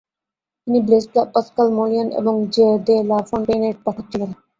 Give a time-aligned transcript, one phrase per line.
[0.67, 1.05] তিনি Blaise
[1.33, 4.31] Pascal, Moliere এবং Jean de la ফন্টেইনের পাঠক ছিলেন।